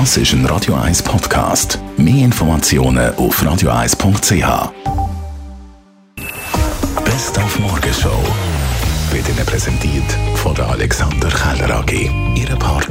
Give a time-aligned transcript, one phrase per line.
[0.00, 1.78] Das ist ein Radio 1 Podcast.
[1.96, 4.72] Mehr Informationen auf radio1.ch.
[7.04, 8.10] Best auf Morgenshow
[9.12, 12.10] wird Ihnen präsentiert von der Alexander Keller AG.
[12.34, 12.83] Ihre Partner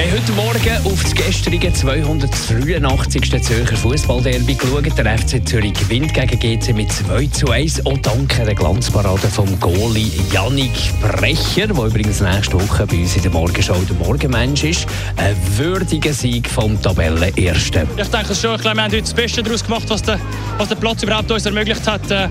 [0.00, 3.42] Wir haben heute Morgen auf das gestrige 283.
[3.42, 4.96] Zürcher Fußballderby geschaut.
[4.96, 7.84] Der FC Zürich gewinnt gegen GC mit 2 zu 1.
[7.84, 10.72] Auch dank der Glanzparade vom Goalie Yannick
[11.02, 14.86] Brecher, der übrigens nächste Woche bei uns in der Morgenshow der Morgenmensch ist.
[15.18, 17.86] Ein würdiger Sieg vom Tabellenersten.
[17.98, 20.18] Ich denke schon, wir haben heute das Beste daraus gemacht, was der,
[20.56, 22.10] was der Platz überhaupt uns ermöglicht hat.
[22.10, 22.28] Äh,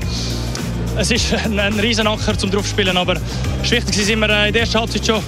[0.98, 3.14] es ist ein, ein Riesenacker zum draufspielen, aber
[3.62, 5.22] es ist wichtig, sind wir in der ersten Halbzeit schon,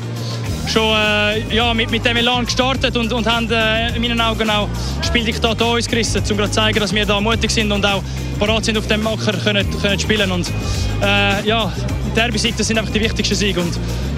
[0.72, 4.50] schon äh, ja, mit, mit dem Elan gestartet und, und haben äh, in meinen Augen
[4.50, 4.70] auch
[5.06, 8.02] Spieldiktat an uns gerissen, um zu zeigen, dass wir da mutig sind und auch
[8.40, 10.32] parat sind, auf dem Acker können, können spielen.
[10.32, 10.48] Und
[11.02, 11.72] äh, ja,
[12.16, 13.72] Derby-Siege, das sind einfach die wichtigsten Siege und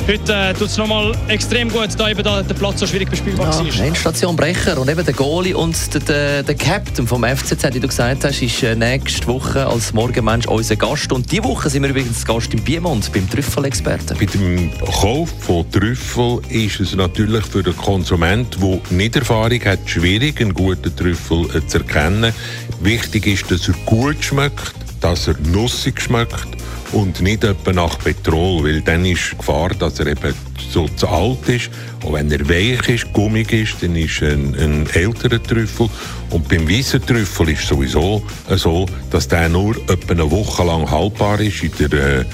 [0.08, 3.52] heute äh, tut es nochmal extrem gut, da eben da der Platz so schwierig bespielbar
[3.52, 3.86] Ja, war.
[3.86, 7.88] Endstation Brecher und eben der Goalie und der, der, der Captain vom FCZ, wie du
[7.88, 11.12] gesagt hast, ist äh, nächste Woche als Morgenmensch unser Gast.
[11.12, 14.18] Und diese Woche sind wir übrigens Gast im Piemont beim Trüffelexperten.
[14.18, 19.80] Bei dem Kauf von Trüffel ist es natürlich für den Konsument, der nicht Erfahrung hat,
[19.86, 22.34] schwierig, einen guten Trüffel äh, zu erkennen.
[22.82, 26.48] Wichtig ist, dass er gut schmeckt, dass er nussig schmeckt
[26.94, 30.34] und nicht etwa nach Petrol, weil dann ist die Gefahr, dass er eben
[30.72, 31.70] so zu alt ist.
[32.04, 35.90] Und wenn er weich ist, gummig ist, dann ist ein, ein älterer Trüffel.
[36.30, 38.24] Und beim weißen Trüffel ist es sowieso
[38.56, 42.26] so, dass der nur etwa eine Woche lang haltbar ist in der äh,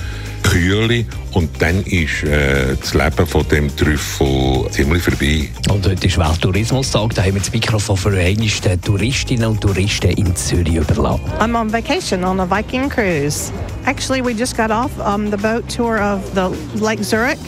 [0.49, 5.47] Kühle und dann ist äh, das Leben von dem Trüffel ziemlich vorbei.
[5.69, 7.13] Und heute ist Welttourismustag.
[7.13, 11.21] Da haben wir das Mikrofon für einige Touristinnen und Touristen in Zürich überlassen.
[11.39, 13.51] I'm on vacation on a Viking cruise.
[13.85, 16.49] Actually, we just got off um, the boat tour of the
[16.83, 17.39] Lake Zurich,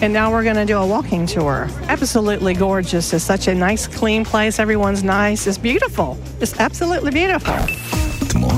[0.00, 1.68] and now we're going to do a walking tour.
[1.88, 3.12] Absolutely gorgeous.
[3.12, 4.58] It's such a nice, clean place.
[4.58, 5.46] Everyone's nice.
[5.46, 6.16] It's beautiful.
[6.40, 7.56] It's absolutely beautiful.